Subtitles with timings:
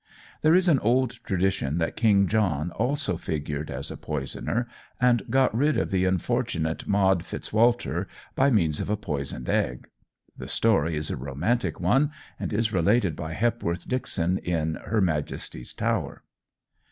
[0.41, 4.67] There is an old tradition that King John also figured as a poisoner,
[4.99, 9.87] and got rid of the unfortunate Maud Fitz Walter by means of a poisoned egg.
[10.35, 12.09] The story is a romantic one,
[12.39, 16.23] and is related by Hepworth Dixon in "Her Majesty's Tower."